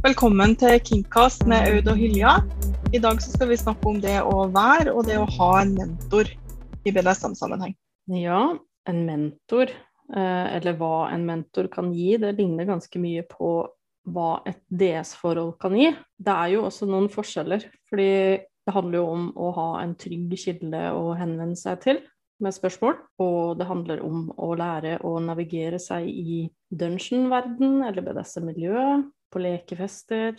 [0.00, 2.30] Velkommen til Kingcast med Aud og Hylja.
[2.96, 6.30] I dag skal vi snakke om det å være og det å ha en mentor
[6.88, 7.74] i BDSM-sammenheng.
[8.16, 8.38] Ja,
[8.88, 13.50] en mentor, eh, eller hva en mentor kan gi, det ligner ganske mye på
[14.08, 15.92] hva et DS-forhold kan gi.
[16.16, 20.32] Det er jo også noen forskjeller, fordi det handler jo om å ha en trygg
[20.40, 22.00] kilde å henvende seg til
[22.40, 22.96] med spørsmål.
[23.20, 30.38] Og det handler om å lære å navigere seg i dungeon-verden eller BDSM-miljøet, på lekefester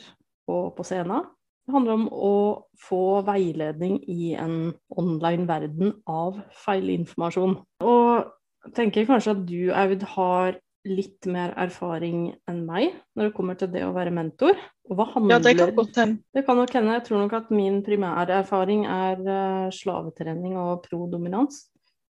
[0.52, 1.30] og på scenen.
[1.66, 2.36] Det handler om å
[2.82, 7.56] få veiledning i en online verden av feilinformasjon.
[7.86, 10.58] Og tenker kanskje at du, Aud, har
[10.88, 14.58] litt mer erfaring enn meg når det kommer til det å være mentor.
[14.90, 16.24] Handler Ja, det kan godt hende.
[16.34, 16.96] Det kan nok hende.
[16.98, 21.68] Jeg tror nok at min primære erfaring er uh, slavetrening og prodominans.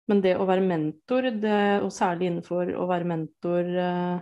[0.09, 4.17] Men det å være mentor, det, og særlig innenfor å være mentor uh,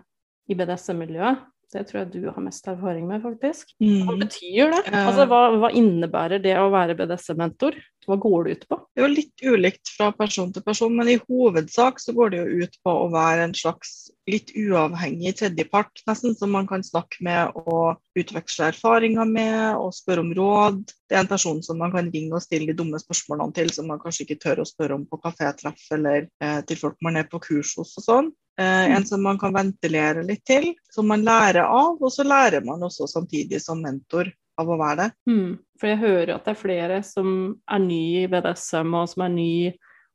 [0.52, 3.73] i BDSM-miljøet, det tror jeg du har mest erfaring med, faktisk.
[3.82, 4.22] Hva Mm.
[4.22, 4.84] betyr det?
[4.93, 7.76] Altså, hva, hva innebærer det å være BDSM-mentor?
[8.04, 8.77] Hva går det ut på?
[8.91, 12.41] Det er jo litt ulikt fra person til person, men i hovedsak så går det
[12.41, 13.94] jo ut på å være en slags
[14.27, 20.24] litt uavhengig tredjepart, nesten, som man kan snakke med og utveksle erfaringer med og spørre
[20.24, 20.84] om råd.
[21.07, 23.88] Det er en person som man kan ringe og stille de dumme spørsmålene til, som
[23.88, 27.27] man kanskje ikke tør å spørre om på kafétreff eller eh, til folk man er
[27.32, 28.32] på kurs hos og sånn.
[28.59, 32.65] Eh, en som man kan ventilere litt til, som man lærer av, og så lærer
[32.65, 34.29] man også samtidig som mentor
[34.62, 35.10] av å være det.
[35.29, 37.32] Mm, For jeg hører at det er flere som
[37.65, 39.54] er ny i BDSM, og som er ny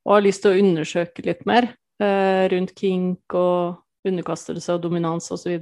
[0.07, 1.67] og har lyst til å undersøke litt mer
[2.01, 5.59] eh, rundt kink og underkastelse og dominans osv.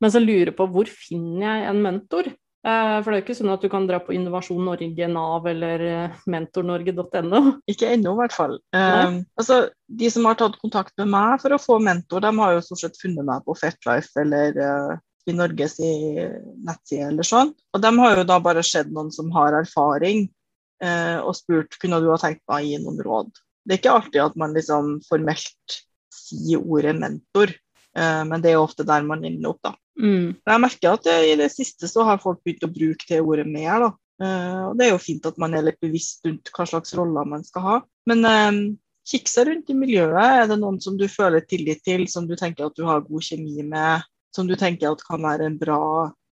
[0.00, 2.32] Men så lurer jeg på hvor finner jeg en mentor?
[2.64, 5.48] Eh, for det er jo ikke sånn at du kan dra på Innovasjon Norge, Nav
[5.50, 7.40] eller eh, mentornorge.no.
[7.72, 8.54] Ikke ennå, i hvert fall.
[8.72, 12.54] Um, altså, de som har tatt kontakt med meg for å få mentor, de har
[12.54, 14.94] jo stort sett funnet meg på Fetlife eller uh,
[15.28, 17.52] i Norges nettside eller sånn.
[17.76, 20.24] Og de har jo da bare sett noen som har erfaring,
[20.84, 23.32] uh, og spurt kunne du ha tenkt meg å gi noen råd.
[23.64, 25.80] Det er ikke alltid at man liksom formelt
[26.14, 27.52] sier ordet mentor,
[27.92, 29.76] uh, men det er jo ofte der man ender opp, da.
[30.00, 30.34] Mm.
[30.42, 33.86] Jeg merker at i det siste så har folk begynt å bruke det ordet mer.
[33.86, 33.90] da.
[34.22, 37.26] Eh, og Det er jo fint at man er litt bevisst rundt hva slags roller
[37.28, 37.76] man skal ha.
[38.10, 38.60] Men eh,
[39.10, 40.42] kikk seg rundt i miljøet.
[40.42, 43.26] Er det noen som du føler tillit til, som du tenker at du har god
[43.26, 45.80] kjemi med, som du tenker at kan være en bra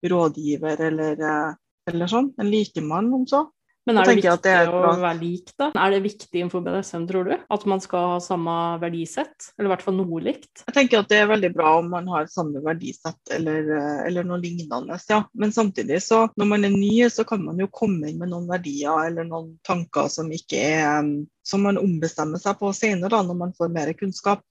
[0.06, 1.52] rådgiver eller, eh,
[1.92, 2.34] eller sånn?
[2.40, 3.46] En likemann, om så?
[3.86, 5.68] Men er det viktig det er å være lik, da?
[5.78, 7.36] Er det viktig innenfor BDSM, tror du?
[7.54, 9.52] At man skal ha samme verdisett?
[9.56, 10.64] Eller i hvert fall noe likt?
[10.64, 14.26] Jeg tenker at det er veldig bra om man har samme verdisett eller, eh, eller
[14.26, 14.98] noe lignende.
[15.12, 15.22] Ja.
[15.38, 18.50] Men samtidig, så når man er ny, så kan man jo komme inn med noen
[18.50, 21.14] verdier eller noen tanker som ikke er
[21.46, 24.42] som man ombestemmer seg på senere, da, når man får mer kunnskap.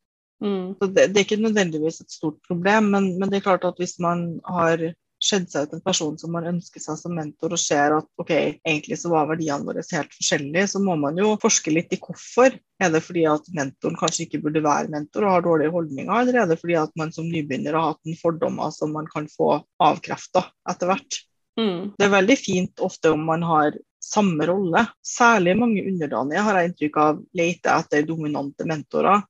[0.44, 0.74] Mm.
[0.78, 3.80] Så det, det er ikke nødvendigvis et stort problem, men, men det er klart at
[3.80, 4.82] hvis man har
[5.24, 8.32] skjedd seg ut en person som man ønsker seg som mentor, og ser at ok,
[8.60, 12.56] egentlig så var verdiene våre helt forskjellige, så må man jo forske litt i hvorfor.
[12.82, 16.40] Er det fordi at mentoren kanskje ikke burde være mentor og har dårlige holdninger, eller
[16.42, 19.56] er det fordi at man som nybegynner har hatt en fordommer som man kan få
[19.82, 21.20] avkrefta etter hvert?
[21.60, 21.94] Mm.
[21.94, 24.84] Det er veldig fint ofte om man har samme rolle.
[25.06, 29.22] Særlig mange underdanige har jeg inntrykk av leter etter dominante mentorer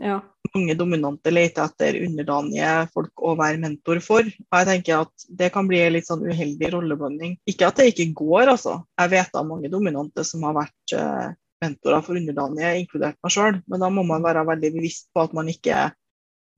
[0.00, 0.20] Ja.
[0.56, 4.26] Mange dominante leter etter underdanige folk å være mentor for.
[4.26, 7.36] Og jeg tenker at det kan bli en litt sånn uheldig rolleblanding.
[7.50, 8.80] Ikke at det ikke går, altså.
[9.00, 11.30] Jeg vet av mange dominante som har vært eh,
[11.64, 13.60] mentorer for underdanige, inkludert meg sjøl.
[13.70, 15.88] Men da må man være veldig bevisst på at man ikke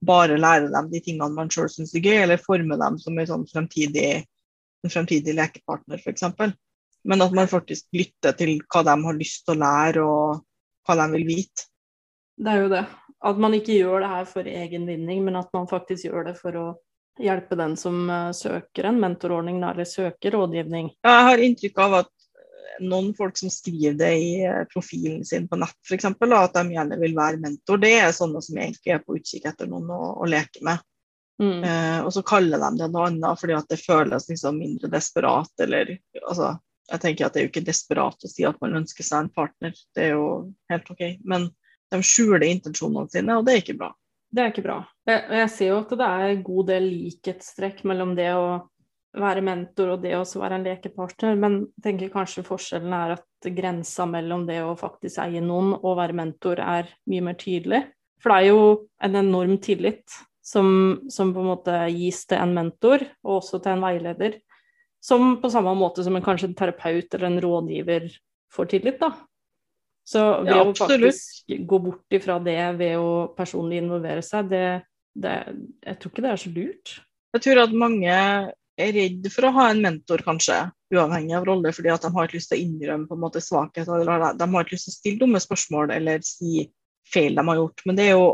[0.03, 3.29] bare lærer dem de tingene man sjøl syns er gøy, eller former dem som en
[3.29, 4.23] sånn fremtidig,
[4.83, 6.25] en fremtidig lekepartner, f.eks.
[7.03, 10.43] Men at man faktisk lytter til hva de har lyst til å lære, og
[10.87, 11.67] hva de vil vite.
[12.39, 12.83] Det er jo det.
[13.23, 16.35] At man ikke gjør det her for egen vinning, men at man faktisk gjør det
[16.39, 16.65] for å
[17.21, 20.91] hjelpe den som eh, søker en mentorordning, eller søker rådgivning.
[21.05, 22.11] Jeg har inntrykk av at
[22.81, 26.99] noen folk som skriver det i eh, profilen sin på nett, f.eks., at de gjerne
[26.99, 30.29] vil være mentor, det er sånne som egentlig er på utkikk etter noen å, å
[30.29, 30.83] leke med.
[31.41, 31.63] Mm.
[31.65, 35.49] Eh, og så kaller de det noe annet fordi at det føles liksom mindre desperat,
[35.65, 36.55] eller altså
[36.91, 39.29] Jeg tenker at det er jo ikke desperat å si at man ønsker seg en
[39.31, 40.25] partner, det er jo
[40.69, 41.03] helt OK.
[41.23, 41.45] Men
[41.93, 43.93] de skjuler intensjonene sine, og det er ikke bra.
[44.33, 44.77] Det er ikke bra.
[45.05, 48.45] Jeg, jeg ser jo at det er en god del likhetstrekk mellom det å
[49.21, 53.49] være mentor og det å være en lekepartner, men jeg tenker kanskje forskjellen er at
[53.53, 57.83] grensa mellom det å faktisk eie noen og være mentor er mye mer tydelig.
[58.23, 58.63] For det er jo
[59.03, 60.67] en enorm tillit som,
[61.11, 64.39] som på en måte gis til en mentor, og også til en veileder.
[65.03, 68.07] Som på samme måte som en kanskje en terapeut eller en rådgiver
[68.55, 69.11] får tillit, da.
[70.03, 74.65] Så ved Ja, å faktisk gå bort ifra det ved å personlig involvere seg, det,
[75.15, 75.37] det
[75.85, 76.93] Jeg tror ikke det er så lurt.
[77.33, 80.57] Jeg tror at mange er redd for å ha en mentor, kanskje,
[80.93, 83.41] uavhengig av rolle, fordi at de har ikke lyst til å innrømme på en måte
[83.41, 86.67] svakhet, eller de har ikke lyst til å stille dumme spørsmål eller si
[87.13, 87.85] feil de har gjort.
[87.87, 88.27] Men det er jo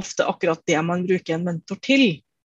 [0.00, 2.06] ofte akkurat det man bruker en mentor til.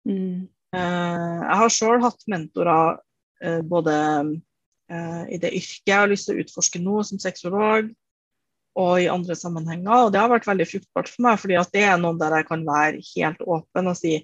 [0.07, 0.47] Mm.
[0.75, 2.99] Eh, jeg har sjøl hatt mentorer
[3.43, 3.95] eh, både
[4.91, 7.89] eh, i det yrket jeg har lyst til å utforske nå, som sexolog,
[8.79, 10.05] og i andre sammenhenger.
[10.05, 12.65] Og det har vært veldig fruktbart for meg, fordi det er noen der jeg kan
[12.67, 14.19] være helt åpen og si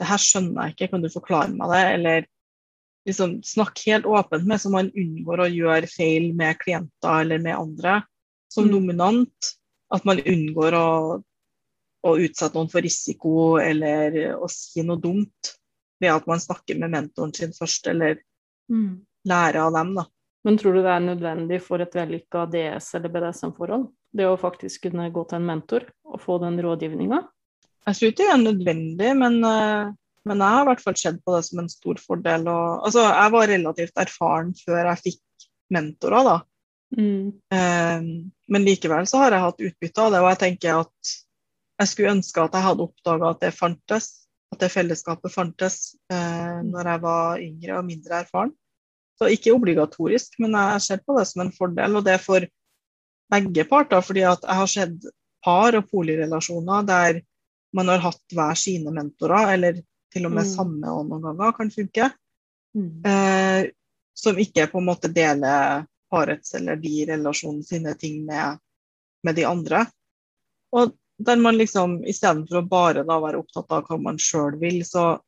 [0.00, 1.82] det her skjønner jeg ikke, kan du forklare meg det?
[1.94, 2.24] Eller
[3.06, 7.54] liksom snakke helt åpent med, så man unngår å gjøre feil med klienter eller med
[7.58, 8.00] andre.
[8.50, 8.72] Som Mm.
[8.72, 9.52] dominant.
[9.92, 11.22] At man unngår å,
[12.04, 15.52] å utsette noen for risiko eller å si noe dumt
[16.00, 18.18] ved at man snakker med mentoren sin først, eller
[18.70, 19.04] Mm.
[19.28, 19.94] lærer av dem.
[19.94, 20.06] da.
[20.42, 23.86] Men tror du det er nødvendig for et vellykka DS- eller BDSM-forhold?
[24.12, 27.20] Det å faktisk kunne gå til en mentor og få den rådgivninga?
[27.86, 29.92] Jeg tror ikke det er nødvendig, men, eh,
[30.26, 32.46] men jeg har i hvert fall sett på det som en stor fordel.
[32.50, 36.36] Og, altså, jeg var relativt erfaren før jeg fikk mentorer, da.
[36.98, 37.32] Mm.
[37.54, 38.08] Eh,
[38.52, 41.14] men likevel så har jeg hatt utbytte av det, og jeg tenker at
[41.82, 44.10] jeg skulle ønske at jeg hadde oppdaga at det fantes,
[44.52, 48.52] at det fellesskapet fantes eh, når jeg var yngre og mindre erfaren.
[49.22, 52.46] Så ikke obligatorisk, men jeg ser på det som en fordel, og det er for
[53.30, 54.02] begge parter.
[54.02, 55.04] fordi at jeg har sett
[55.44, 57.20] par- og polirelasjoner der
[57.72, 59.78] man har hatt hver sine mentorer, eller
[60.12, 60.50] til og med Mm.
[60.50, 62.12] samme og noen ganger kan funke
[62.74, 63.06] Mm.
[63.06, 63.70] eh,
[64.14, 68.58] som ikke på en måte deler parets eller de relasjonene sine ting med,
[69.24, 69.86] med de andre.
[70.72, 74.82] Og der man liksom istedenfor å bare da være opptatt av hva man sjøl vil,
[74.84, 75.20] så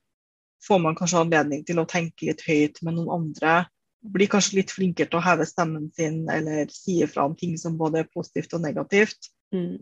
[0.67, 3.67] får man kanskje anledning til å tenke litt høyt med noen andre.
[4.05, 7.79] Blir kanskje litt flinkere til å heve stemmen sin eller si ifra om ting som
[7.81, 9.31] både er positivt og negativt.
[9.55, 9.79] Mm.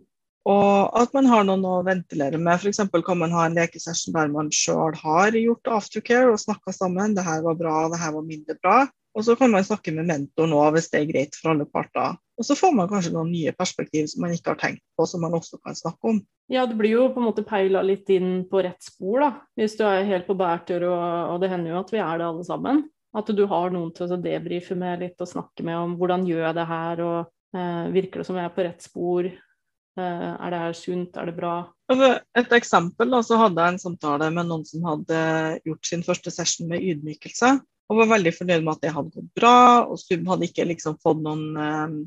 [0.48, 2.58] Og at man har noen å ventilere med.
[2.58, 2.82] F.eks.
[3.06, 7.14] kan man ha en lekesession der man sjøl har gjort aftercare og snakka sammen.
[7.14, 8.80] Det her var bra, det her var mindre bra.
[9.12, 12.16] Og så kan man snakke med mentoren òg, hvis det er greit for alle parter.
[12.40, 15.20] Og så får man kanskje noen nye perspektiv som man ikke har tenkt på, som
[15.22, 16.22] man også kan snakke om.
[16.50, 19.30] Ja, det blir jo på en måte peila litt inn på rett spor, da.
[19.60, 21.04] Hvis du er helt på bærtur, og,
[21.34, 22.82] og det hender jo at vi er det alle sammen.
[23.12, 26.46] At du har noen til å debrife med litt og snakke med om hvordan gjør
[26.46, 29.28] jeg det her, og eh, virker det som jeg er på rett spor?
[29.28, 31.56] Eh, er det her sunt, er det bra?
[31.92, 35.20] Altså, et eksempel, da, så hadde jeg en samtale med noen som hadde
[35.68, 37.52] gjort sin første session med ydmykelse,
[37.92, 39.56] og var veldig fornøyd med at det hadde gått bra.
[39.84, 41.98] og Sub hadde ikke liksom fått noen eh,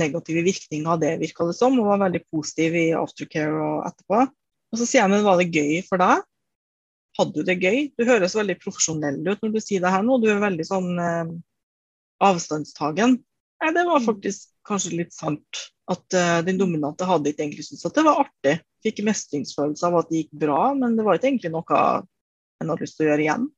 [0.00, 4.24] negative virkninger av det, virka det som, og var veldig positiv i aftercare og etterpå.
[4.72, 6.24] Og så sier jeg, men var det gøy for deg?
[7.16, 7.86] Hadde du det gøy?
[7.96, 10.18] Du høres veldig profesjonell ut når du sier det her nå.
[10.20, 11.32] Du er veldig sånn eh,
[12.26, 13.16] avstandstagen.
[13.62, 15.62] Nei, det var faktisk kanskje litt sant.
[15.90, 18.58] At eh, den dominante hadde ikke egentlig syntes at det var artig.
[18.84, 21.80] Fikk mestringsfølelse av at det gikk bra, men det var ikke egentlig noe
[22.60, 23.48] en hadde lyst til å gjøre igjen.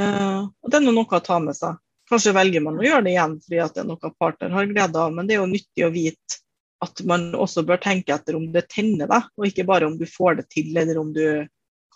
[0.00, 1.78] Eh, og det er noe å ta med seg.
[2.06, 5.00] Kanskje velger man å gjøre det igjen fordi at det er noe partner har glede
[5.02, 6.42] av, men det er jo nyttig å vite
[6.84, 10.04] at man også bør tenke etter om det tenner deg, og ikke bare om du
[10.06, 11.24] får det til, eller om du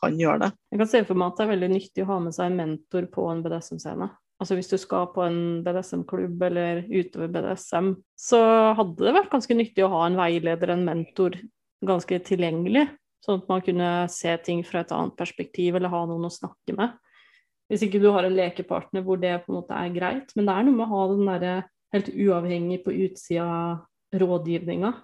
[0.01, 0.51] kan gjøre det.
[0.73, 2.59] Jeg kan se for meg at det er veldig nyttig å ha med seg en
[2.61, 4.11] mentor på en BDSM-scene.
[4.41, 8.41] Altså hvis du skal på en BDSM-klubb eller utover BDSM, så
[8.79, 11.37] hadde det vært ganske nyttig å ha en veileder, en mentor,
[11.85, 12.87] ganske tilgjengelig.
[13.21, 16.73] Sånn at man kunne se ting fra et annet perspektiv, eller ha noen å snakke
[16.79, 16.97] med.
[17.71, 20.33] Hvis ikke du har en lekepartner hvor det på en måte er greit.
[20.35, 21.53] Men det er noe med å ha den derre
[21.95, 23.51] helt uavhengig på utsida
[24.17, 24.95] rådgivninga.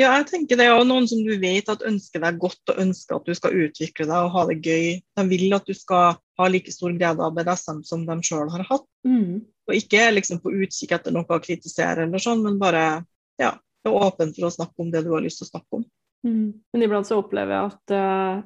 [0.00, 3.18] Ja, jeg tenker det er noen som du vet at ønsker deg godt og ønsker
[3.18, 4.86] at du skal utvikle deg og ha det gøy.
[5.18, 8.64] De vil at du skal ha like stor glede av BDSM som de sjøl har
[8.70, 8.86] hatt.
[9.06, 9.42] Mm.
[9.68, 13.02] Og ikke liksom på utkikk etter noe å kritisere eller sånn, men bare
[13.40, 13.52] ja,
[13.84, 15.84] er åpen for å snakke om det du har lyst til å snakke om.
[16.26, 16.48] Mm.
[16.72, 18.42] Men iblant så opplever jeg at uh,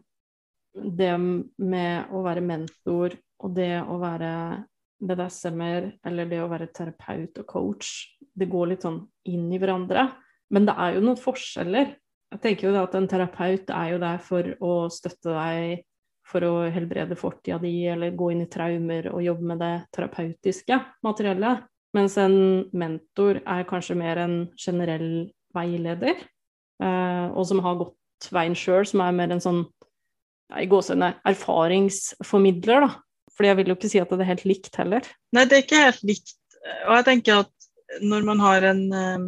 [0.99, 4.33] det med å være mentor og det å være
[5.07, 7.91] BDSM-er eller det å være terapeut og coach,
[8.37, 10.09] det går litt sånn inn i hverandre.
[10.55, 11.95] Men det er jo noen forskjeller.
[12.35, 15.85] Jeg tenker jo at en terapeut er jo der for å støtte deg
[16.27, 20.79] for å helbrede fortida di, eller gå inn i traumer og jobbe med det terapeutiske
[21.07, 21.63] materiellet.
[21.95, 26.19] Mens en mentor er kanskje mer en generell veileder,
[26.83, 29.63] eh, og som har gått veien sjøl, som er mer en sånn
[30.57, 32.91] i gåsehudene erfaringsformidler, da.
[33.37, 35.07] Fordi jeg vil jo ikke si at det er helt likt heller.
[35.35, 36.37] Nei, det er ikke helt likt.
[36.89, 39.27] Og jeg tenker at når man har en um,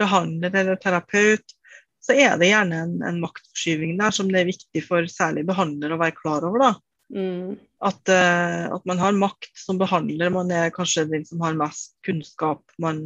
[0.00, 1.54] behandler eller terapeut,
[2.04, 5.94] så er det gjerne en, en maktforskyving der som det er viktig for særlig behandler
[5.94, 6.66] å være klar over.
[6.66, 6.72] da.
[7.14, 7.56] Mm.
[7.84, 10.32] At, uh, at, man har makt som behandler.
[10.34, 12.62] Man er kanskje den som har mest kunnskap.
[12.80, 13.02] Man,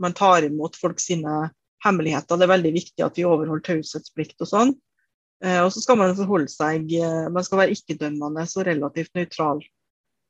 [0.00, 1.50] man tar imot folk sine
[1.84, 2.38] hemmeligheter.
[2.38, 4.76] Det er veldig viktig at vi overholder taushetsplikt og sånn.
[5.44, 9.60] Uh, og så skal man forholde seg uh, Man skal være ikke-dømmende og relativt nøytral.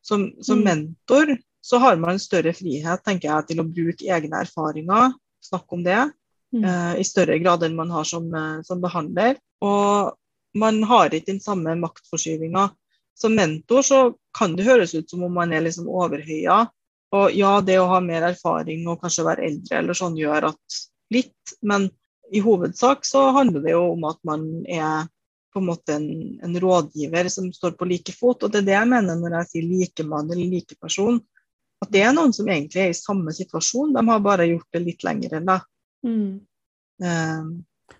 [0.04, 0.66] Som, som Mm.
[0.66, 5.10] mentor så har man større frihet tenker jeg, til å bruke egne erfaringer,
[5.44, 6.00] snakke om det,
[6.48, 6.64] Mm.
[6.64, 9.36] eh, i større grad enn man har som, eh, som behandler.
[9.60, 10.14] Og
[10.54, 12.70] man har ikke den samme maktforskyvinga.
[13.14, 16.68] Som mentor så kan det høres ut som om man er liksom overhøya.
[17.12, 20.80] Og ja, det å ha mer erfaring og kanskje være eldre eller sånn gjør at
[21.10, 21.90] litt, men
[22.32, 25.08] i hovedsak så handler det jo om at man er
[25.52, 28.42] på en måte en, en rådgiver som står på like fot.
[28.44, 31.20] Og det er det jeg mener når jeg sier likemann eller likeperson.
[31.84, 34.82] At det er noen som egentlig er i samme situasjon, de har bare gjort det
[34.82, 35.66] litt lenger enn deg.
[36.06, 36.30] Mm.
[36.98, 37.50] Um,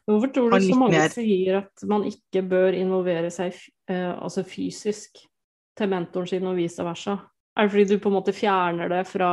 [0.09, 3.55] Hvorfor tror du så mange mer- sier at man ikke bør involvere seg
[3.89, 5.23] eh, altså fysisk
[5.79, 7.17] til mentoren sin og vice versa?
[7.57, 9.33] Er det fordi du på en måte fjerner det fra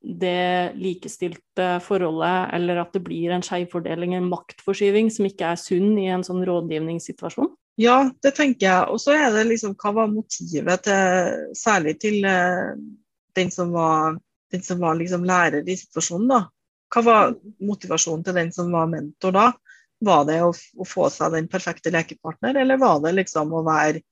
[0.00, 5.98] det likestilte forholdet, eller at det blir en skjevfordeling, en maktforskyving, som ikke er sunn
[6.00, 7.50] i en sånn rådgivningssituasjon?
[7.80, 8.88] Ja, det tenker jeg.
[8.92, 12.72] Og så er det liksom hva var motivet til Særlig til eh,
[13.36, 14.18] den som var,
[14.52, 16.40] den som var liksom lærer i situasjonen, da.
[16.90, 19.46] Hva var motivasjonen til den som var mentor da?
[20.02, 24.02] Var det å, å få seg den perfekte lekepartner, eller var det liksom å være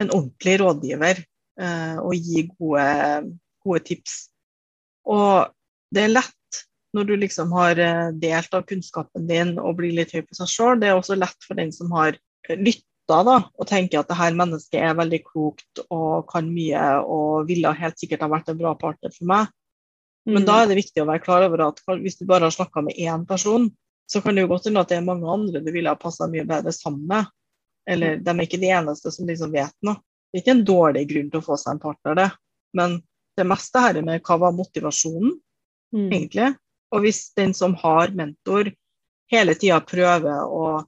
[0.00, 2.86] en ordentlig rådgiver eh, og gi gode,
[3.64, 4.20] gode tips?
[5.10, 5.50] Og
[5.92, 6.62] det er lett
[6.96, 10.50] når du liksom har eh, delt av kunnskapen din og blir litt høy på seg
[10.50, 10.80] sjøl.
[10.80, 12.16] Det er også lett for den som har
[12.50, 12.89] lytta
[13.26, 17.72] da, og tenker at det her mennesket er veldig klokt og kan mye og ville
[17.76, 19.48] helt sikkert ha vært en bra partner for meg.
[20.26, 20.46] Men Mm.
[20.46, 22.94] da er det viktig å være klar over at hvis du bare har snakka med
[22.96, 23.70] én person,
[24.10, 26.26] så kan det jo godt hende at det er mange andre du ville ha passa
[26.28, 27.26] mye bedre sammen med.
[27.88, 29.96] Eller de er ikke de eneste som liksom vet noe.
[30.30, 32.30] Det er ikke en dårlig grunn til å få seg en partner, det.
[32.74, 33.02] Men
[33.36, 35.40] det meste her med hva var motivasjonen,
[35.92, 36.10] Mm.
[36.12, 36.56] egentlig.
[36.92, 38.70] Og hvis den som har mentor,
[39.30, 40.84] hele tida prøver å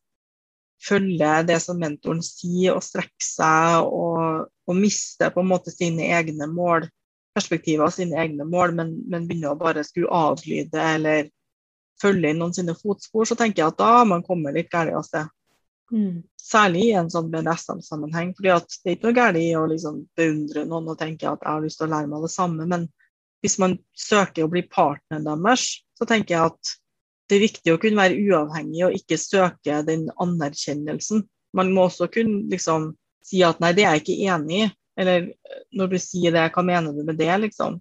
[0.82, 6.08] følge det som mentoren sier, og strekke seg og, og miste på en måte sine
[6.16, 6.88] egne mål,
[7.36, 11.30] perspektiver og sine egne mål, men, men begynne å bare skulle avlyde eller
[12.02, 14.92] følge inn noen sine fotspor, så tenker jeg at da har man kommet litt galt
[14.96, 15.30] av sted.
[15.92, 16.22] Mm.
[16.40, 18.32] Særlig i en sånn BDSM-sammenheng.
[18.36, 21.44] fordi at det er ikke noe galt i å liksom beundre noen og tenke at
[21.44, 22.88] jeg har lyst til å lære meg det samme, men
[23.42, 25.66] hvis man søker å bli partneren deres,
[25.98, 26.74] så tenker jeg at
[27.28, 31.22] det er viktig å kunne være uavhengig og ikke søke den anerkjennelsen.
[31.56, 32.92] Man må også kunne liksom
[33.24, 34.70] si at nei, det er jeg ikke enig i.
[34.98, 35.30] Eller
[35.72, 37.78] når du sier det, hva mener du med det, liksom?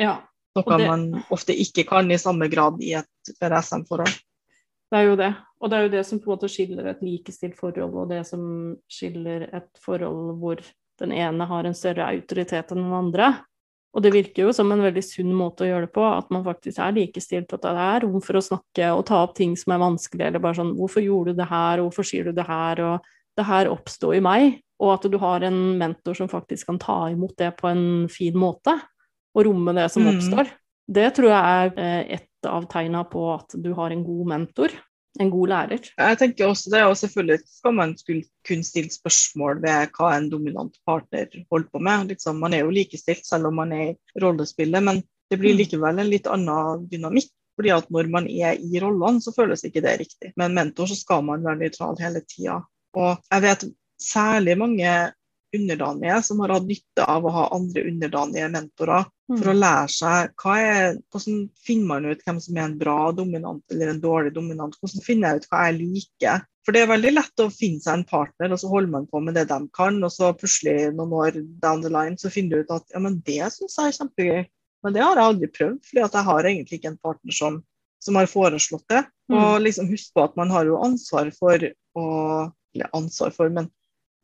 [0.00, 0.20] Ja.
[0.56, 4.14] Noe det- man ofte ikke kan i samme grad i et BDSM-forhold.
[4.90, 5.34] Det er jo det.
[5.60, 8.26] Og det er jo det som på en måte skiller et likestilt forhold, og det
[8.26, 10.60] som skiller et forhold hvor
[11.00, 13.44] den ene har en større autoritet enn den andre.
[13.96, 16.44] Og det virker jo som en veldig sunn måte å gjøre det på, at man
[16.44, 19.72] faktisk er likestilt, at det er rom for å snakke og ta opp ting som
[19.72, 22.44] er vanskelig, eller bare sånn 'Hvorfor gjorde du det her, og hvorfor sier du det
[22.46, 23.00] her?' og
[23.36, 27.08] 'Det her oppsto i meg', og at du har en mentor som faktisk kan ta
[27.08, 28.80] imot det på en fin måte,
[29.34, 30.12] og romme det som Mm.
[30.16, 30.50] oppstår.
[30.90, 34.68] Det tror jeg er eh, et av tegna på at du har en god mentor,
[35.20, 35.88] en god lærer.
[35.98, 40.30] Jeg tenker også det, og selvfølgelig skal man kun kunne stille spørsmål ved hva en
[40.30, 42.08] dominant partner holder på med.
[42.12, 45.58] Liksom, man er jo likestilt selv om man er i rollespillet, men det blir Mm.
[45.58, 47.30] likevel en litt annen dynamikk.
[47.56, 50.32] fordi at når man er i rollene, så føles ikke det riktig.
[50.36, 52.58] Med en mentor så skal man være nøytral hele tida.
[52.94, 53.64] Og jeg vet
[53.98, 55.12] særlig mange
[55.56, 60.44] underdanige som har hatt nytte av å ha andre underdanige mentorer for å lære seg
[60.52, 64.76] er, hvordan finner man ut hvem som er en bra dominant eller en dårlig dominant.
[64.78, 66.44] Hvordan finner jeg ut hva jeg liker.
[66.66, 69.20] For det er veldig lett å finne seg en partner, og så holder man på
[69.22, 72.66] med det de kan, og så plutselig noen år down the line så finner du
[72.66, 74.40] ut at ja, men det syns jeg er kjempegøy.
[74.86, 77.60] Men det har jeg aldri prøvd, fordi jeg har egentlig ikke en partner som,
[78.02, 79.02] som har foreslått det.
[79.34, 82.06] Og liksom husk på at man har jo ansvar for å
[82.76, 83.70] Eller ansvar for, men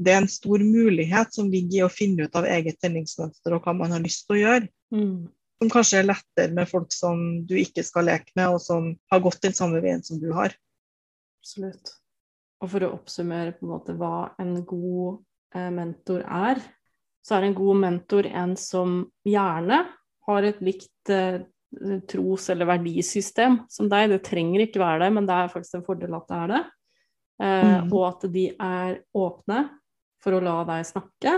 [0.05, 3.65] det er en stor mulighet som ligger i å finne ut av eget tenningsmønster og
[3.65, 4.69] hva man har lyst til å gjøre.
[4.95, 5.17] Mm.
[5.63, 9.23] Som kanskje er lettere med folk som du ikke skal leke med, og som har
[9.23, 10.55] gått den samme veien som du har.
[11.43, 11.95] Absolutt.
[12.63, 15.23] Og for å oppsummere på en måte hva en god
[15.55, 16.63] eh, mentor er,
[17.23, 19.85] så er en god mentor en som gjerne
[20.27, 21.43] har et likt eh,
[22.11, 24.11] tros- eller verdisystem som deg.
[24.13, 26.63] Det trenger ikke være det, men det er faktisk en fordel at det er det.
[27.43, 27.93] Eh, Mm.
[27.93, 29.63] Og at de er åpne
[30.23, 31.37] for å la deg snakke,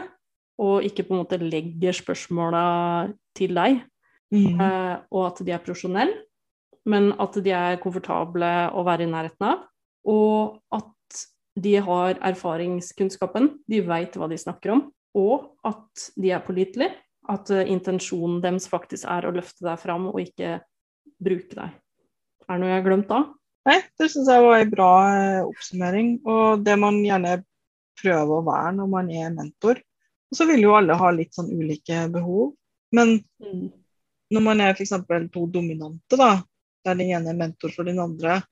[0.62, 2.64] og ikke på en måte legger spørsmåla
[3.37, 3.83] til deg.
[4.35, 4.61] Mm.
[4.61, 6.25] Eh, og at de er profesjonelle,
[6.91, 9.64] men at de er komfortable å være i nærheten av.
[10.11, 10.91] Og at
[11.55, 14.85] de har erfaringskunnskapen, de vet hva de snakker om.
[15.14, 16.93] Og at de er pålitelige.
[17.31, 20.59] At eh, intensjonen deres faktisk er å løfte deg fram, og ikke
[21.25, 21.81] bruke deg.
[22.45, 23.23] Er det noe jeg har glemt da?
[23.64, 26.11] Nei, det syns jeg var en bra eh, oppsummering.
[26.29, 27.38] Og det man gjerne
[28.01, 29.81] prøver å være når man er mentor,
[30.33, 32.55] Og så vil jo alle ha litt sånn ulike behov.
[32.93, 33.71] Men Mm.
[34.33, 34.91] når man er f.eks.
[35.31, 36.43] to dominante, da,
[36.85, 38.43] der den ene er mentor for den andre,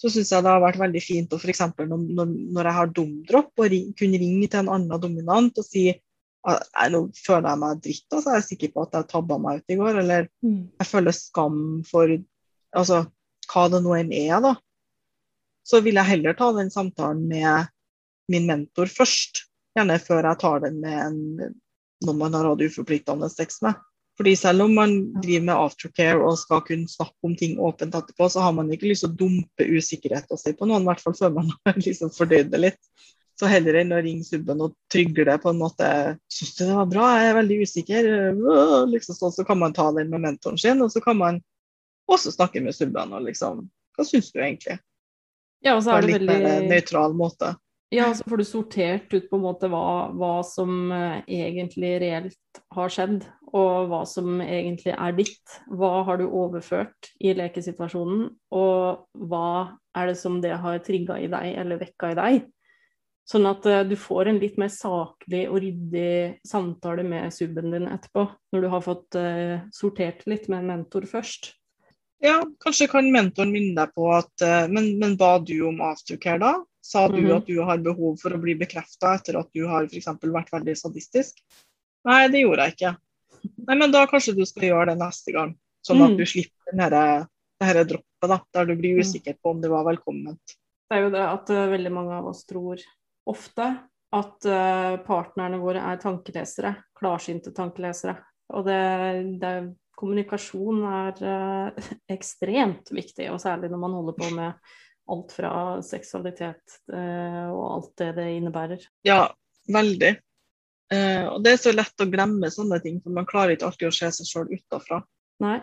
[0.00, 1.60] så syns jeg det har vært veldig fint å f.eks.
[1.76, 5.90] Når, når, jeg har dumdropp, å ring, kunne ringe til en annen dominant og si
[6.46, 8.30] at «Nei, nå føler jeg meg dritt, altså.
[8.30, 9.98] Jeg er sikker på at jeg tabba meg ut i går.
[10.00, 10.70] Eller Mm.
[10.80, 12.08] jeg føler skam for
[12.74, 13.06] altså,
[13.48, 14.56] hva det nå enn er, da.
[15.64, 17.68] Så vil jeg heller ta den samtalen med
[18.32, 19.44] min mentor først.
[19.74, 21.18] Gjerne før jeg tar den med en,
[22.06, 23.74] noen man har hatt uforpliktende sex med.
[24.14, 28.28] Fordi selv om man driver med aftercare og skal kunne snakke om ting åpent etterpå,
[28.30, 31.16] så har man ikke lyst til å dumpe usikkerheten sin på noen, i hvert fall
[31.18, 32.80] før man har liksom fordøyd det litt.
[33.34, 35.88] Så heller enn å ringe subben og trygle på en måte
[36.30, 37.08] 'Syns du det var bra?
[37.18, 38.10] Jeg er veldig usikker.'
[38.92, 41.40] Liksom så, så kan man ta den med mentoren sin, og så kan man
[42.06, 44.78] også snakke med subben og liksom 'Hva syns du egentlig?'
[45.64, 47.56] Ja, og så På er en det litt mer nøytral måte.
[47.94, 52.62] Ja, så får du sortert ut på en måte hva, hva som eh, egentlig reelt
[52.74, 53.20] har skjedd,
[53.54, 55.58] og hva som egentlig er ditt.
[55.70, 59.46] Hva har du overført i lekesituasjonen, og hva
[59.94, 62.42] er det som det har trigga i deg eller vekka i deg?
[63.30, 67.88] Sånn at eh, du får en litt mer saklig og ryddig samtale med subben din
[67.94, 71.54] etterpå, når du har fått eh, sortert litt med en mentor først.
[72.24, 74.40] Ja, kanskje kan mentoren minne deg på at
[74.72, 76.52] Men, men ba du om aftercare da?
[76.84, 77.36] Sa du Mhm.
[77.38, 80.06] at du har behov for å bli bekrefta etter at du har f.eks.
[80.20, 81.38] vært veldig sadistisk?
[82.04, 82.96] Nei, det gjorde jeg ikke.
[83.68, 85.54] Nei, men da kanskje du skal gjøre det neste gang.
[85.86, 86.16] Sånn at Mm.
[86.18, 87.28] du slipper den herre-
[87.62, 89.00] her droppet, da, der du blir Mm.
[89.00, 90.40] usikker på om det var velkomment.
[90.90, 92.78] Det er jo det at uh, veldig mange av oss tror
[93.26, 93.80] ofte
[94.12, 98.18] at uh, partnerne våre er tankelesere, klarsynte tankelesere.
[98.52, 101.70] Og det, det, kommunikasjon er uh,
[102.10, 104.54] ekstremt viktig, og særlig når man holder på med
[105.12, 105.52] alt fra
[105.84, 108.86] seksualitet eh, og alt det det innebærer.
[109.06, 109.26] Ja,
[109.72, 110.12] veldig.
[110.92, 113.90] Eh, og det er så lett å glemme sånne ting, for man klarer ikke alltid
[113.90, 115.02] å se seg sjøl utafra.
[115.44, 115.58] Nei.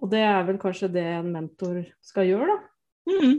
[0.00, 2.58] Og det er vel kanskje det en mentor skal gjøre, da.
[3.10, 3.38] Mm.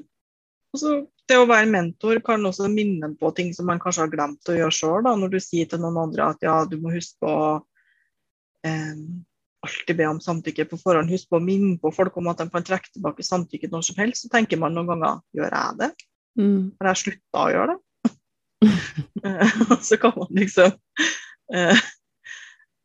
[0.71, 0.93] Og så
[1.31, 4.55] det å være mentor kan også minne på ting som man kanskje har glemt å
[4.55, 5.07] gjøre sjøl.
[5.07, 7.43] Når du sier til noen andre at ja, du må huske å
[8.67, 8.95] eh,
[9.65, 11.11] alltid be om samtykke på forhånd.
[11.13, 13.99] Husk på å minne på folk om at de kan trekke tilbake samtykke når som
[14.01, 14.25] helst.
[14.25, 15.91] Så tenker man noen ganger gjør jeg det?
[16.81, 17.79] Har jeg slutta å gjøre det?
[19.87, 20.71] Så kan man liksom
[21.53, 21.81] eh,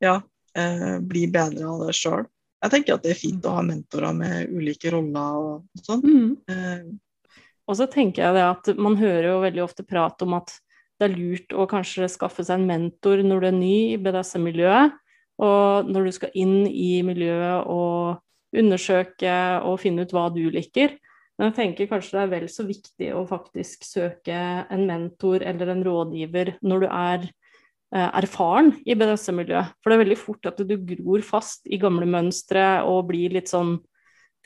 [0.05, 0.21] ja,
[0.57, 2.27] eh, bli bedre av det sjøl.
[2.65, 6.05] Jeg tenker at det er fint å ha mentorer med ulike roller og sånn.
[6.05, 6.31] Mm.
[6.51, 10.55] Eh, Og så tenker jeg det at man hører jo veldig ofte prat om at
[10.97, 14.95] det er lurt å kanskje skaffe seg en mentor når du er ny i BDSM-miljøet,
[15.43, 19.35] og når du skal inn i miljøet og undersøke
[19.67, 20.97] og finne ut hva du liker.
[21.37, 24.37] Men jeg tenker kanskje det er vel så viktig å faktisk søke
[24.73, 29.75] en mentor eller en rådgiver når du er eh, erfaren i BDSM-miljøet.
[29.83, 33.53] For det er veldig fort at du gror fast i gamle mønstre og blir litt
[33.53, 33.77] sånn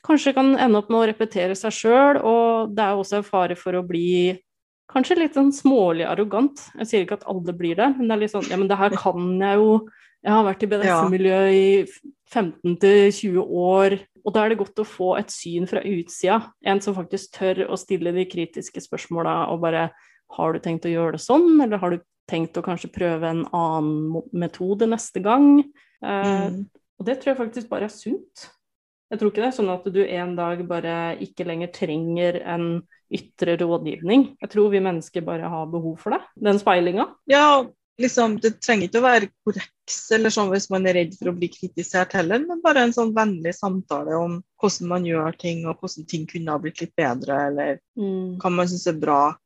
[0.07, 3.57] kanskje kan ende opp med å repetere seg sjøl, og det er også en fare
[3.59, 4.33] for å bli
[4.90, 6.62] kanskje litt sånn smålig arrogant.
[6.81, 8.81] Jeg sier ikke at alle blir det, men det er litt sånn ja, men det
[8.81, 9.74] her kan jeg jo.
[10.20, 11.68] Jeg har vært i BDSM-miljøet i
[12.30, 16.42] 15-20 år, og da er det godt å få et syn fra utsida.
[16.61, 19.88] En som faktisk tør å stille de kritiske spørsmåla og bare
[20.37, 23.42] har du tenkt å gjøre det sånn, eller har du tenkt å kanskje prøve en
[23.56, 25.64] annen metode neste gang?
[26.04, 26.62] Eh, mm.
[27.00, 28.46] og det tror jeg faktisk bare er sunt.
[29.11, 32.66] Jeg tror ikke det er sånn at du en dag bare ikke lenger trenger en
[33.11, 34.37] ytre rådgivning.
[34.38, 36.20] Jeg tror vi mennesker bare har behov for det.
[36.38, 37.09] Den speilinga.
[37.30, 37.64] Ja,
[38.00, 41.36] liksom, det trenger ikke å være korreks eller sånn hvis man er redd for å
[41.36, 45.80] bli kritisert heller, men bare en sånn vennlig samtale om hvordan man gjør ting, og
[45.80, 48.38] hvordan ting kunne ha blitt litt bedre, eller Mm.
[48.40, 49.36] hva man syns er bra.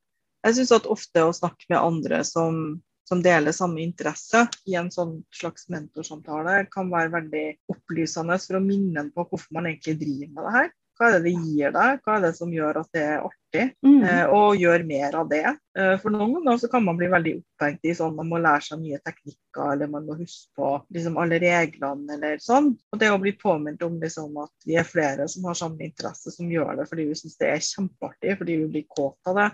[0.45, 4.91] Jeg syns at ofte å snakke med andre som, som deler samme interesse i en
[4.91, 9.99] sånn slags mentorsamtale, kan være veldig opplysende for å minne en på hvorfor man egentlig
[10.03, 10.71] driver med det her.
[10.95, 13.65] Hva er det det gir deg, hva er det som gjør at det er artig?
[13.83, 14.03] Mm.
[14.07, 15.43] Eh, og gjør mer av det.
[15.79, 18.63] Eh, For noen ganger så kan man bli veldig opphengt i sånn man må lære
[18.69, 22.71] seg nye teknikker, eller man må huske på liksom alle reglene eller sånn.
[22.93, 26.31] Og det å bli påminnet om liksom at vi er flere som har samme interesse,
[26.31, 29.51] som gjør det fordi vi syns det er kjempeartig, fordi vi blir kåt av det,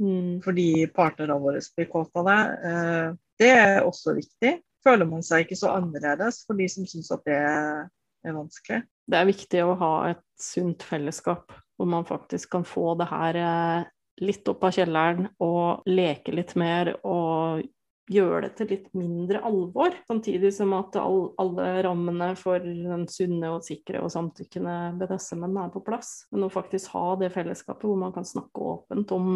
[0.00, 0.40] Mm.
[0.44, 2.40] fordi partnerne våre blir kåt av det.
[2.64, 4.60] eh, Det er også viktig.
[4.84, 7.88] Føler man seg ikke så annerledes for de som syns at det er
[8.24, 8.82] vanskelig.
[9.08, 13.40] Det er viktig å ha et sunt fellesskap, hvor man faktisk kan få det her
[13.40, 13.88] eh,
[14.24, 17.64] litt opp av kjelleren og leke litt mer og
[18.08, 19.94] gjøre det til litt mindre alvor.
[20.08, 25.72] Samtidig som at all, alle rammene for den sunne og sikre og samtykkende BDSM-en er
[25.74, 26.24] på plass.
[26.32, 29.32] Men å faktisk ha det fellesskapet hvor man kan snakke åpent om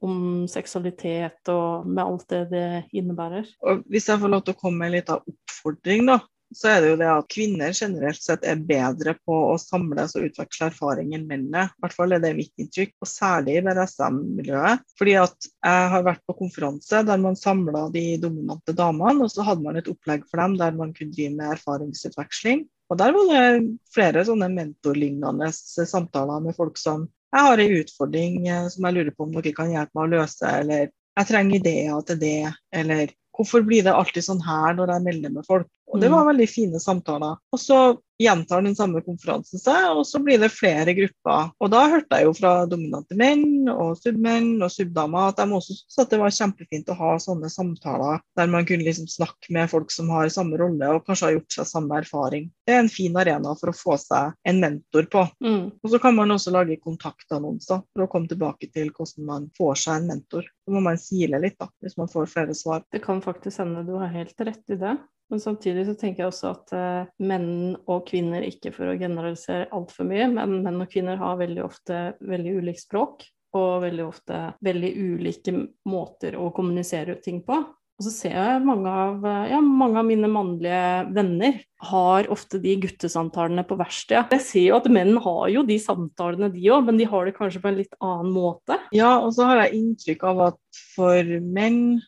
[0.00, 3.48] om seksualitet og med alt det det innebærer.
[3.66, 6.20] Og hvis jeg får lov til å komme med en liten oppfordring, da,
[6.54, 10.26] så er det jo det at kvinner generelt sett er bedre på å samles og
[10.26, 11.68] utveksle erfaring enn mennene.
[11.68, 14.82] I hvert fall er det mitt inntrykk, og særlig i BDSM-miljøet.
[14.98, 19.46] Fordi at jeg har vært på konferanse der man samla de dominante damene, og så
[19.46, 22.66] hadde man et opplegg for dem der man kunne drive med erfaringsutveksling.
[22.90, 28.48] Og der var det flere sånne mentorlignende samtaler med folk som jeg har en utfordring
[28.50, 31.60] eh, som jeg lurer på om dere kan hjelpe meg å løse, eller jeg trenger
[31.60, 35.68] ideer til det, eller hvorfor blir det alltid sånn her når jeg melder med folk?
[35.90, 36.30] Og det var mm.
[36.32, 37.38] veldig fine samtaler.
[37.52, 37.80] Og så
[38.20, 41.50] gjentar den samme konferansen seg, og så blir det flere grupper.
[41.62, 45.76] Og da hørte jeg jo fra dominante menn og submenn og subdamer at de også
[45.76, 49.70] syntes at det var kjempefint å ha sånne samtaler der man kunne liksom snakke med
[49.72, 52.50] folk som har samme rolle og kanskje har gjort seg samme erfaring.
[52.68, 55.24] Det er en fin arena for å få seg en mentor på.
[55.44, 55.62] Mm.
[55.80, 59.80] Og så kan man også lage kontaktannonser for å komme tilbake til hvordan man får
[59.86, 60.44] seg en mentor.
[60.44, 62.84] Så må man sile litt, da, hvis man får flere svar.
[62.92, 64.98] Det kan faktisk hende du har helt rett i det.
[65.30, 69.68] Men samtidig så tenker jeg også at uh, menn og kvinner, ikke for å generalisere
[69.74, 73.28] altfor mye, men menn og kvinner har veldig ofte veldig ulikt språk.
[73.58, 75.52] Og veldig ofte veldig ulike
[75.90, 77.56] måter å kommunisere ting på.
[78.00, 81.58] Og så ser jeg mange av, ja, mange av mine mannlige venner
[81.90, 84.38] har ofte de guttesamtalene på verkstedet.
[84.38, 87.34] Jeg ser jo at menn har jo de samtalene, de òg, men de har det
[87.36, 88.78] kanskje på en litt annen måte.
[88.96, 92.00] Ja, og så har jeg inntrykk av at for menn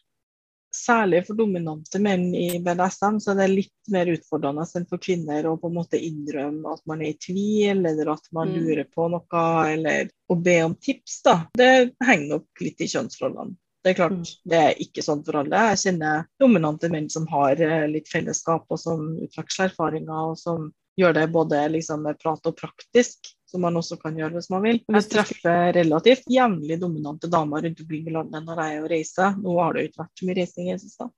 [0.76, 5.48] særlig for dominante menn i BDSM, så er det litt mer utfordrende enn for kvinner
[5.48, 8.60] å på en måte innrømme at man er i tvil, eller at man mm.
[8.60, 11.20] lurer på noe, eller å be om tips.
[11.26, 11.36] da.
[11.58, 11.72] Det
[12.04, 13.56] henger nok litt i kjønnsrollene.
[13.82, 14.34] Det er klart, mm.
[14.46, 15.62] det er ikke sånn for alle.
[15.72, 20.70] Jeg kjenner dominante menn som har eh, litt fellesskap, og som utveksler erfaringer, og som
[21.00, 24.64] gjør det både liksom med prat og praktisk som man også kan gjøre hvis man
[24.64, 24.80] vil.
[24.96, 29.38] Jeg treffer relativt jevnlig dominante damer rundt omkring i landet når jeg er og reiser.
[29.42, 31.08] Nå har det jo ikke vært så mye reising i det siste,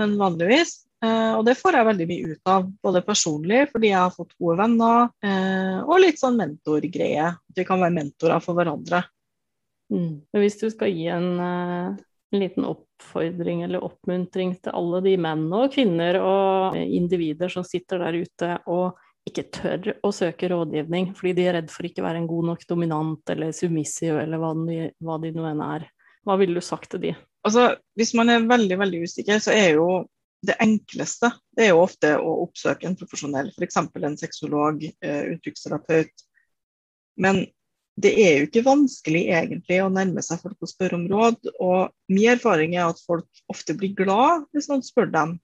[0.00, 0.76] men vanligvis.
[1.00, 4.36] Eh, og det får jeg veldig mye ut av, både personlig fordi jeg har fått
[4.36, 7.30] gode venner, eh, og litt sånn mentorgreie.
[7.32, 9.04] At vi kan være mentorer for hverandre.
[9.90, 10.20] Mm.
[10.36, 15.48] Hvis du skal gi en, eh, en liten oppfordring eller oppmuntring til alle de menn
[15.56, 21.34] og kvinner og individer som sitter der ute og ikke tør å søke rådgivning fordi
[21.36, 25.18] de er redd for ikke være en god nok dominant eller submissiv eller hva hva
[25.22, 25.84] de nå enn er.
[26.26, 27.12] Hva ville du sagt til de?
[27.46, 29.86] Altså, Hvis man er veldig veldig usikker, så er jo
[30.44, 33.76] det enkleste det er jo ofte å oppsøke en profesjonell, f.eks.
[33.76, 36.24] en sexolog, eh, uttrykksterapeut.
[37.20, 37.44] Men
[38.00, 41.50] det er jo ikke vanskelig egentlig å nærme seg folk og spørre om råd.
[41.60, 45.36] Og min erfaring er at folk ofte blir glad hvis noen spør dem.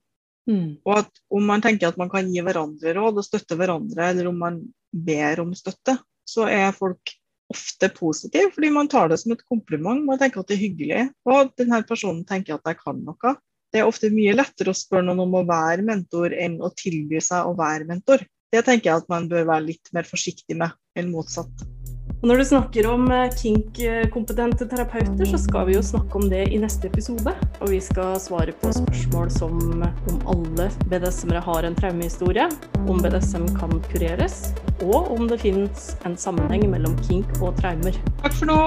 [0.46, 0.78] Mm.
[0.86, 4.30] Og at om man tenker at man kan gi hverandre råd og støtte hverandre, eller
[4.30, 4.60] om man
[4.92, 7.14] ber om støtte, så er folk
[7.52, 10.02] ofte positive, fordi man tar det som et kompliment.
[10.06, 13.36] Man tenker at det er hyggelig, og at denne personen tenker at jeg kan noe.
[13.74, 17.22] Det er ofte mye lettere å spørre noen om å være mentor enn å tilby
[17.22, 18.22] seg å være mentor.
[18.54, 21.66] Det tenker jeg at man bør være litt mer forsiktig med enn motsatt.
[22.22, 26.46] Og når du snakker om eh, kink-kompetente terapeuter, så skal vi jo snakke om det
[26.48, 27.34] i neste episode.
[27.60, 32.48] Og vi skal svare på spørsmål som om alle BDSM-ere har en traumehistorie,
[32.86, 38.00] om BDSM kan kureres, og om det finnes en sammenheng mellom kink og traumer.
[38.24, 38.60] Takk for nå.